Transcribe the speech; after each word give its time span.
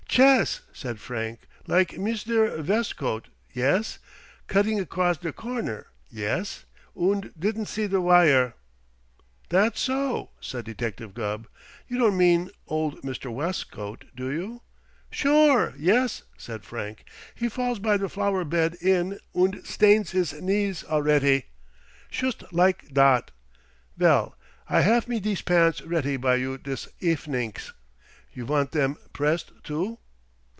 "Chess," 0.11 0.59
said 0.73 0.99
Frank. 0.99 1.47
"Like 1.67 1.91
Misder 1.91 2.61
Vestcote, 2.61 3.29
yes? 3.53 3.97
Cudding 4.49 4.77
across 4.77 5.15
der 5.17 5.31
corner, 5.31 5.87
yes, 6.09 6.65
und 6.93 7.31
didn't 7.39 7.67
see 7.67 7.87
der 7.87 8.01
vire?" 8.01 8.53
"That 9.51 9.77
so?" 9.77 10.31
said 10.41 10.65
Detective 10.65 11.13
Gubb. 11.13 11.47
"You 11.87 11.97
don't 11.97 12.17
mean 12.17 12.49
old 12.67 13.01
Mr. 13.03 13.31
Westcote, 13.33 14.03
do 14.13 14.29
you?" 14.29 14.61
"Sure, 15.11 15.73
yes!" 15.77 16.23
said 16.37 16.65
Frank. 16.65 17.05
"He 17.33 17.47
falls 17.47 17.79
by 17.79 17.95
der 17.95 18.09
flower 18.09 18.43
bed 18.43 18.73
in, 18.81 19.17
und 19.33 19.65
stains 19.65 20.11
his 20.11 20.33
knees 20.33 20.83
alretty, 20.89 21.43
shust 22.09 22.43
like 22.51 22.93
dot. 22.93 23.31
Vell, 23.95 24.35
I 24.69 24.81
have 24.81 25.07
me 25.07 25.21
dese 25.21 25.41
pants 25.41 25.81
retty 25.83 26.17
by 26.17 26.35
you 26.35 26.57
dis 26.57 26.89
efenings. 26.99 27.71
You 28.33 28.45
vant 28.45 28.71
dem 28.71 28.97
pressed 29.13 29.51
too?" 29.63 29.99